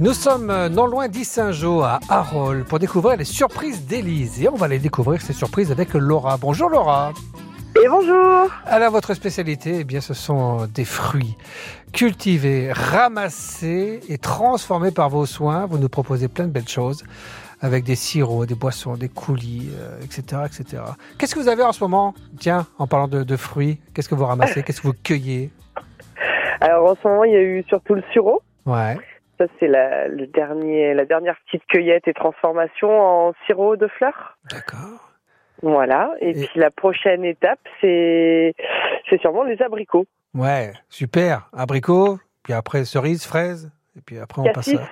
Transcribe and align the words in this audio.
Nous 0.00 0.12
sommes 0.12 0.50
euh, 0.50 0.68
non 0.68 0.86
loin 0.86 1.08
d'Issingeau 1.08 1.82
à 1.82 1.98
Arol 2.08 2.64
pour 2.64 2.78
découvrir 2.78 3.16
les 3.16 3.24
surprises 3.24 3.84
d'Élise. 3.84 4.40
Et 4.40 4.48
on 4.48 4.54
va 4.54 4.66
aller 4.66 4.78
découvrir 4.78 5.20
ces 5.20 5.32
surprises 5.32 5.72
avec 5.72 5.94
Laura. 5.94 6.36
Bonjour 6.36 6.70
Laura. 6.70 7.12
Et 7.82 7.88
bonjour. 7.88 8.48
Alors 8.64 8.92
votre 8.92 9.12
spécialité, 9.14 9.78
eh 9.80 9.84
bien, 9.84 10.00
ce 10.00 10.14
sont 10.14 10.66
des 10.66 10.84
fruits 10.84 11.36
cultivés, 11.92 12.70
ramassés 12.72 14.00
et 14.08 14.18
transformés 14.18 14.92
par 14.92 15.08
vos 15.08 15.26
soins. 15.26 15.66
Vous 15.66 15.78
nous 15.78 15.88
proposez 15.88 16.28
plein 16.28 16.44
de 16.44 16.52
belles 16.52 16.68
choses 16.68 17.02
avec 17.60 17.82
des 17.82 17.96
sirops, 17.96 18.46
des 18.46 18.54
boissons, 18.54 18.94
des 18.96 19.08
coulis, 19.08 19.68
etc., 20.02 20.22
euh, 20.32 20.46
etc. 20.46 20.82
Qu'est-ce 21.18 21.34
que 21.34 21.40
vous 21.40 21.48
avez 21.48 21.64
en 21.64 21.72
ce 21.72 21.82
moment? 21.82 22.14
Tiens, 22.38 22.66
en 22.78 22.86
parlant 22.86 23.08
de, 23.08 23.36
fruits, 23.36 23.80
qu'est-ce 23.94 24.08
que 24.08 24.14
vous 24.14 24.26
ramassez? 24.26 24.62
Qu'est-ce 24.64 24.80
que 24.80 24.86
vous 24.86 24.94
cueillez? 25.02 25.50
Alors 26.60 26.90
en 26.90 26.96
ce 26.96 27.06
moment, 27.06 27.24
il 27.24 27.32
y 27.32 27.36
a 27.36 27.42
eu 27.42 27.64
surtout 27.68 27.94
le 27.94 28.02
sirop. 28.12 28.42
Ouais. 28.68 28.96
Ça, 29.38 29.46
c'est 29.58 29.68
la, 29.68 30.08
le 30.08 30.26
dernier, 30.26 30.94
la 30.94 31.04
dernière 31.04 31.36
petite 31.46 31.64
cueillette 31.66 32.06
et 32.06 32.12
transformation 32.12 32.90
en 32.90 33.32
sirop 33.46 33.76
de 33.76 33.86
fleurs. 33.86 34.36
D'accord. 34.50 35.12
Voilà. 35.62 36.12
Et, 36.20 36.32
puis 36.32 36.60
la 36.60 36.70
prochaine 36.70 37.24
étape, 37.24 37.60
c'est, 37.80 38.54
c'est 39.08 39.20
sûrement 39.20 39.44
les 39.44 39.60
abricots. 39.62 40.06
Ouais, 40.34 40.72
super. 40.88 41.48
Abricots, 41.56 42.18
puis 42.42 42.52
après 42.52 42.84
cerises, 42.84 43.24
fraises, 43.24 43.70
et 43.96 44.00
puis 44.00 44.18
après 44.18 44.42
on 44.42 44.52
passe 44.52 44.68
à... 44.68 44.82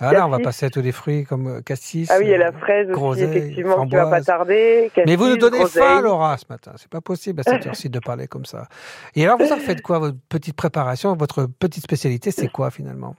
Ah 0.00 0.12
là, 0.12 0.26
on 0.26 0.30
va 0.30 0.40
passer 0.40 0.66
à 0.66 0.70
tous 0.70 0.82
les 0.82 0.92
fruits 0.92 1.24
comme 1.24 1.46
euh, 1.46 1.60
cassis. 1.60 2.10
Ah 2.10 2.16
oui, 2.18 2.24
il 2.26 2.30
y 2.30 2.34
a 2.34 2.38
la 2.38 2.48
euh, 2.48 2.52
fraise 2.52 2.90
aussi, 2.90 3.22
effectivement, 3.22 3.86
qui 3.86 3.94
va 3.94 4.10
pas 4.10 4.20
tarder. 4.20 4.90
Mais 5.06 5.16
vous 5.16 5.28
nous 5.28 5.36
donnez 5.36 5.64
faim, 5.66 6.00
Laura, 6.00 6.36
ce 6.36 6.44
matin. 6.48 6.72
C'est 6.76 6.90
pas 6.90 7.00
possible 7.00 7.40
à 7.40 7.42
cette 7.44 7.66
heure-ci 7.66 7.88
de 7.90 8.00
parler 8.00 8.26
comme 8.26 8.44
ça. 8.44 8.66
Et 9.14 9.24
alors, 9.24 9.38
vous 9.38 9.52
en 9.52 9.56
faites 9.56 9.82
quoi, 9.82 9.98
votre 10.00 10.18
petite 10.28 10.56
préparation, 10.56 11.14
votre 11.14 11.46
petite 11.46 11.84
spécialité, 11.84 12.30
c'est 12.32 12.48
quoi 12.48 12.70
finalement? 12.70 13.14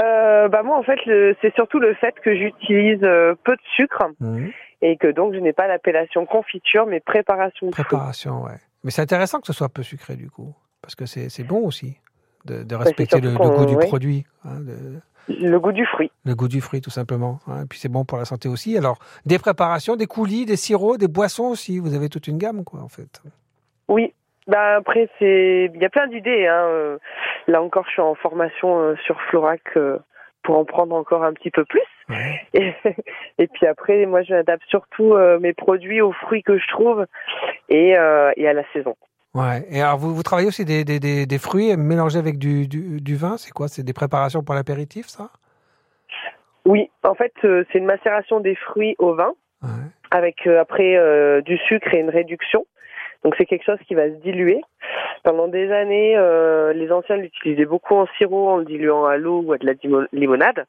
Euh, 0.00 0.48
bah 0.48 0.62
moi 0.62 0.78
en 0.78 0.82
fait 0.82 0.98
c'est 1.40 1.54
surtout 1.54 1.78
le 1.78 1.94
fait 1.94 2.14
que 2.22 2.34
j'utilise 2.34 3.02
euh, 3.02 3.34
peu 3.44 3.52
de 3.52 3.62
sucre 3.76 4.04
mmh. 4.20 4.46
et 4.80 4.96
que 4.96 5.08
donc 5.08 5.34
je 5.34 5.38
n'ai 5.38 5.52
pas 5.52 5.66
l'appellation 5.66 6.24
confiture 6.24 6.86
mais 6.86 7.00
préparation 7.00 7.66
de 7.66 7.72
préparation 7.72 8.44
ouais. 8.44 8.56
Mais 8.84 8.90
c'est 8.90 9.02
intéressant 9.02 9.40
que 9.40 9.46
ce 9.46 9.52
soit 9.52 9.68
peu 9.68 9.82
sucré 9.82 10.16
du 10.16 10.30
coup 10.30 10.54
parce 10.80 10.94
que 10.94 11.04
c'est 11.04 11.44
bon 11.44 11.58
aussi 11.66 11.98
de, 12.46 12.62
de 12.62 12.76
bah, 12.76 12.78
respecter 12.78 13.20
le, 13.20 13.34
goût 13.34 13.66
du 13.66 13.76
produit 13.76 14.24
hein, 14.44 14.60
le 15.28 15.60
goût 15.60 15.72
du 15.72 15.86
fruit. 15.86 16.10
Le 16.24 16.34
goût 16.34 16.48
du 16.48 16.60
fruit 16.60 16.80
tout 16.80 16.90
simplement 16.90 17.40
hein, 17.46 17.64
et 17.64 17.66
puis 17.66 17.78
c'est 17.78 17.90
bon 17.90 18.04
pour 18.04 18.18
la 18.18 18.24
santé 18.24 18.48
aussi. 18.48 18.78
Alors 18.78 18.98
des 19.26 19.38
préparations 19.38 19.96
des 19.96 20.06
coulis 20.06 20.46
des 20.46 20.56
sirops 20.56 20.98
des 20.98 21.08
boissons 21.08 21.48
aussi 21.48 21.78
vous 21.78 21.94
avez 21.94 22.08
toute 22.08 22.28
une 22.28 22.38
gamme 22.38 22.64
quoi 22.64 22.80
en 22.80 22.88
fait. 22.88 23.22
Oui 23.88 24.14
bah 24.46 24.76
après 24.76 25.08
c'est 25.18 25.70
il 25.72 25.80
y 25.80 25.84
a 25.84 25.90
plein 25.90 26.06
d'idées 26.08 26.46
hein. 26.46 26.64
Euh, 26.66 26.98
là 27.46 27.62
encore 27.62 27.84
je 27.86 27.92
suis 27.92 28.02
en 28.02 28.14
formation 28.14 28.80
euh, 28.80 28.96
sur 29.04 29.20
Florac 29.22 29.62
euh, 29.76 29.98
pour 30.42 30.58
en 30.58 30.64
prendre 30.64 30.94
encore 30.96 31.22
un 31.24 31.32
petit 31.32 31.50
peu 31.50 31.64
plus. 31.64 31.82
Et, 32.52 32.74
et, 33.38 33.46
puis 33.46 33.66
après 33.66 34.04
moi 34.06 34.22
je 34.22 34.34
m'adapte 34.34 34.64
surtout 34.68 35.14
mes 35.40 35.52
produits 35.52 36.00
aux 36.00 36.12
fruits 36.12 36.42
que 36.42 36.58
je 36.58 36.66
trouve 36.68 37.06
et, 37.68 37.90
et 37.90 37.96
à 37.96 38.52
la 38.52 38.64
saison. 38.72 38.96
Ouais. 39.34 39.64
Et 39.70 39.80
alors 39.80 39.98
vous, 39.98 40.14
vous 40.14 40.22
travaillez 40.24 40.48
aussi 40.48 40.64
des, 40.64 40.84
des, 40.84 40.98
des, 40.98 41.26
des 41.26 41.38
fruits 41.38 41.74
mélangés 41.76 42.18
avec 42.18 42.38
du, 42.38 42.66
du, 42.66 43.00
du 43.00 43.16
vin, 43.16 43.36
c'est 43.38 43.52
quoi? 43.52 43.68
C'est 43.68 43.84
des 43.84 43.92
préparations 43.92 44.42
pour 44.42 44.56
l'apéritif 44.56 45.06
ça? 45.06 45.30
Oui, 46.64 46.90
en 47.04 47.14
fait 47.14 47.32
c'est 47.40 47.78
une 47.78 47.86
macération 47.86 48.40
des 48.40 48.56
fruits 48.56 48.96
au 48.98 49.14
vin. 49.14 49.32
Avec 50.10 50.44
après 50.48 51.42
du 51.42 51.56
sucre 51.56 51.94
et 51.94 52.00
une 52.00 52.10
réduction. 52.10 52.66
Donc 53.24 53.34
c'est 53.38 53.46
quelque 53.46 53.64
chose 53.64 53.78
qui 53.86 53.94
va 53.94 54.06
se 54.06 54.16
diluer. 54.16 54.60
Pendant 55.22 55.46
des 55.46 55.70
années, 55.70 56.16
euh, 56.16 56.72
les 56.72 56.90
anciens 56.90 57.16
l'utilisaient 57.16 57.64
beaucoup 57.64 57.94
en 57.94 58.06
sirop, 58.18 58.48
en 58.48 58.56
le 58.56 58.64
diluant 58.64 59.04
à 59.04 59.16
l'eau 59.16 59.42
ou 59.42 59.52
à 59.52 59.58
de 59.58 59.66
la 59.66 59.74
limonade. 60.12 60.66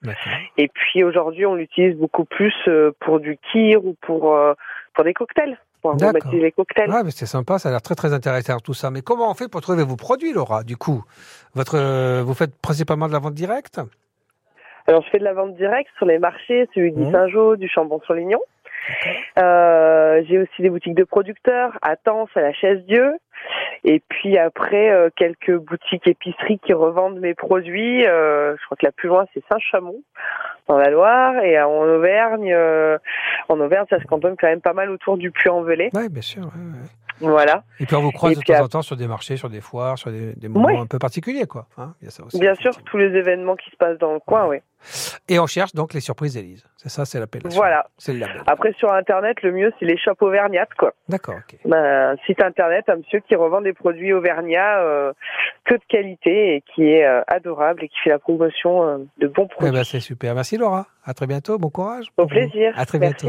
Et 0.58 0.68
puis 0.68 1.04
aujourd'hui, 1.04 1.46
on 1.46 1.56
l'utilise 1.56 1.98
beaucoup 1.98 2.26
plus 2.26 2.54
euh, 2.68 2.92
pour 3.00 3.20
du 3.20 3.38
kir 3.52 3.84
ou 3.84 3.96
pour 4.02 4.36
euh, 4.36 4.54
pour 4.94 5.04
des 5.04 5.14
cocktails. 5.14 5.58
Pour 5.82 5.96
les 6.32 6.52
cocktails. 6.52 6.90
Ouais, 6.90 7.04
mais 7.04 7.12
c'est 7.12 7.26
sympa, 7.26 7.60
ça 7.60 7.68
a 7.68 7.72
l'air 7.74 7.82
très 7.82 7.96
très 7.96 8.14
intéressant 8.14 8.58
tout 8.60 8.74
ça. 8.74 8.90
Mais 8.90 9.02
comment 9.02 9.30
on 9.30 9.34
fait 9.34 9.50
pour 9.50 9.60
trouver 9.60 9.84
vos 9.84 9.98
produits, 9.98 10.32
Laura 10.32 10.64
Du 10.64 10.78
coup, 10.78 11.04
votre, 11.56 12.22
vous 12.22 12.34
faites 12.34 12.56
principalement 12.62 13.08
de 13.08 13.12
la 13.12 13.20
vente 13.20 13.34
directe? 13.34 13.82
Alors 14.88 15.02
je 15.04 15.10
fais 15.10 15.20
de 15.20 15.26
la 15.26 15.34
vente 15.34 15.56
directe 15.56 15.90
sur 15.98 16.06
les 16.06 16.20
marchés, 16.20 16.70
celui 16.74 16.94
du 16.94 17.02
mmh. 17.02 17.12
Saint-Jean, 17.12 17.56
du 17.56 17.68
Chambon-sur-Lignon. 17.68 18.40
J'ai 19.38 20.40
aussi 20.40 20.62
des 20.62 20.70
boutiques 20.70 20.96
de 20.96 21.04
producteurs 21.04 21.78
à 21.82 21.96
Tens, 21.96 22.30
à 22.36 22.42
la 22.42 22.54
Chaise-Dieu. 22.54 23.14
Et 23.84 24.02
puis 24.08 24.38
après, 24.38 24.92
euh, 24.92 25.10
quelques 25.16 25.56
boutiques 25.58 26.08
épiceries 26.08 26.60
qui 26.60 26.74
revendent 26.74 27.20
mes 27.20 27.34
produits. 27.34 28.06
Euh, 28.06 28.56
je 28.58 28.66
crois 28.66 28.78
que 28.78 28.86
la 28.86 28.92
plus 28.94 29.10
loin, 29.10 29.26
c'est 29.34 29.44
Saint-Chamond, 29.52 30.02
dans 30.68 30.78
la 30.78 30.90
Loire. 30.90 31.44
Et 31.44 31.62
en 31.62 31.84
Auvergne, 31.84 32.56
en 33.50 33.60
Auvergne, 33.60 33.86
ça 33.90 34.00
se 34.00 34.06
cantonne 34.06 34.36
quand 34.40 34.48
même 34.48 34.62
pas 34.62 34.74
mal 34.74 34.90
autour 34.90 35.18
du 35.18 35.32
Puy-en-Velay. 35.32 35.90
Oui, 35.94 36.10
bien 36.10 36.22
sûr. 36.22 36.44
Voilà. 37.30 37.64
Et 37.80 37.86
puis 37.86 37.96
on 37.96 38.02
vous 38.02 38.12
croise 38.12 38.38
de 38.38 38.42
temps 38.42 38.64
en 38.64 38.68
temps 38.68 38.82
sur 38.82 38.96
des 38.96 39.08
marchés, 39.08 39.38
sur 39.38 39.50
des 39.50 39.62
foires, 39.62 39.98
sur 39.98 40.12
des, 40.12 40.48
moments 40.48 40.82
un 40.82 40.86
peu 40.86 41.00
particuliers, 41.00 41.46
quoi. 41.46 41.68
Hein, 41.78 41.94
Bien 42.34 42.56
sûr, 42.56 42.72
tous 42.84 42.98
les 42.98 43.16
événements 43.18 43.56
qui 43.56 43.70
se 43.70 43.76
passent 43.76 43.98
dans 43.98 44.14
le 44.14 44.20
coin, 44.20 44.48
oui. 44.48 44.58
Et 45.30 45.40
on 45.40 45.48
cherche 45.48 45.74
donc 45.74 45.94
les 45.94 46.02
surprises 46.02 46.34
d'Élise. 46.34 46.66
C'est 46.78 46.90
ça, 46.90 47.06
c'est 47.06 47.20
l'appellation. 47.20 47.58
Voilà. 47.58 47.88
C'est 47.98 48.14
Après, 48.46 48.74
sur 48.74 48.92
Internet, 48.92 49.42
le 49.42 49.54
mieux, 49.54 49.72
c'est 49.80 49.86
les 49.86 49.98
shops 49.98 50.22
auvergnates, 50.22 50.74
quoi. 50.78 50.94
D'accord, 51.08 51.36
ok. 51.36 51.58
Ben, 51.66 52.16
site 52.26 52.44
Internet, 52.44 52.90
un 52.90 52.98
monsieur 52.98 53.22
qui 53.22 53.36
revend 53.36 53.62
des 53.62 53.74
produits 53.74 54.12
auvergnats 54.12 54.80
euh, 54.82 55.14
que 55.64 55.76
de 55.76 55.82
qualité 55.88 56.56
et 56.56 56.64
qui 56.74 56.84
est 56.84 57.06
euh, 57.06 57.22
adorable 57.28 57.86
et 57.86 57.88
qui 57.88 57.96
fait 58.04 58.10
la 58.10 58.20
promotion 58.20 58.84
euh, 58.84 58.98
de 59.20 59.28
bons 59.28 59.48
eh 59.52 59.62
ben, 59.62 59.72
produits. 59.72 59.86
c'est 59.86 60.00
super. 60.02 60.36
Merci 60.36 60.58
Laura. 60.58 60.88
À 61.06 61.14
très 61.14 61.28
bientôt. 61.28 61.58
Bon 61.58 61.70
courage. 61.70 62.08
Au 62.18 62.26
plaisir. 62.26 62.74
À 62.76 62.86
très 62.86 63.00
bientôt. 63.00 63.28